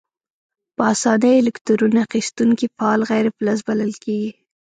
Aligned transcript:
په 0.75 0.81
آساني 0.93 1.33
الکترون 1.41 1.93
اخیستونکي 2.05 2.65
فعال 2.75 3.01
غیر 3.09 3.25
فلز 3.35 3.59
بلل 3.67 3.91
کیږي. 4.03 4.31